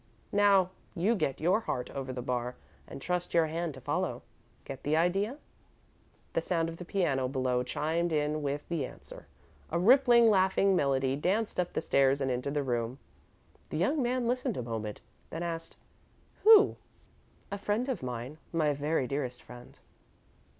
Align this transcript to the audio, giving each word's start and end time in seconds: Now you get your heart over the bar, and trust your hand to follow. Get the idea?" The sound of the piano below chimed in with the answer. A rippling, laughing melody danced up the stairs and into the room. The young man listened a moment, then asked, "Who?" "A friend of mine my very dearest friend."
Now 0.31 0.71
you 0.95 1.13
get 1.13 1.39
your 1.39 1.59
heart 1.59 1.91
over 1.91 2.11
the 2.11 2.23
bar, 2.23 2.55
and 2.87 2.99
trust 2.99 3.35
your 3.35 3.45
hand 3.45 3.75
to 3.75 3.81
follow. 3.81 4.23
Get 4.65 4.81
the 4.81 4.97
idea?" 4.97 5.37
The 6.33 6.41
sound 6.41 6.69
of 6.69 6.77
the 6.77 6.85
piano 6.85 7.27
below 7.27 7.61
chimed 7.61 8.11
in 8.11 8.41
with 8.41 8.67
the 8.67 8.83
answer. 8.83 9.27
A 9.69 9.77
rippling, 9.77 10.31
laughing 10.31 10.75
melody 10.75 11.15
danced 11.15 11.59
up 11.59 11.73
the 11.73 11.81
stairs 11.81 12.19
and 12.19 12.31
into 12.31 12.49
the 12.49 12.63
room. 12.63 12.97
The 13.69 13.77
young 13.77 14.01
man 14.01 14.27
listened 14.27 14.57
a 14.57 14.63
moment, 14.63 15.01
then 15.29 15.43
asked, 15.43 15.77
"Who?" 16.41 16.77
"A 17.51 17.59
friend 17.59 17.87
of 17.87 18.01
mine 18.01 18.39
my 18.51 18.73
very 18.73 19.05
dearest 19.05 19.43
friend." 19.43 19.77